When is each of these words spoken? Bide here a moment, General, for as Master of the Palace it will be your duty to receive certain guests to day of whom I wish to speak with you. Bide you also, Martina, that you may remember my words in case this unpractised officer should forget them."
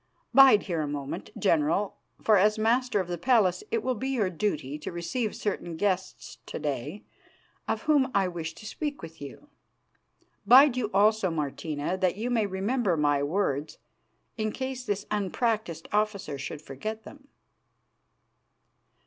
Bide 0.33 0.63
here 0.63 0.81
a 0.81 0.87
moment, 0.87 1.29
General, 1.37 1.95
for 2.23 2.35
as 2.35 2.57
Master 2.57 2.99
of 2.99 3.07
the 3.07 3.19
Palace 3.19 3.63
it 3.69 3.83
will 3.83 3.93
be 3.93 4.09
your 4.09 4.31
duty 4.31 4.79
to 4.79 4.91
receive 4.91 5.35
certain 5.35 5.75
guests 5.77 6.39
to 6.47 6.57
day 6.57 7.03
of 7.67 7.83
whom 7.83 8.09
I 8.15 8.27
wish 8.27 8.55
to 8.55 8.65
speak 8.65 9.03
with 9.03 9.21
you. 9.21 9.47
Bide 10.43 10.75
you 10.75 10.89
also, 10.91 11.29
Martina, 11.29 11.97
that 11.99 12.17
you 12.17 12.31
may 12.31 12.47
remember 12.47 12.97
my 12.97 13.21
words 13.21 13.77
in 14.39 14.51
case 14.51 14.83
this 14.83 15.05
unpractised 15.11 15.87
officer 15.93 16.39
should 16.39 16.63
forget 16.63 17.03
them." 17.03 17.27